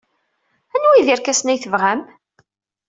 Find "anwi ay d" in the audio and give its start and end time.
0.75-1.07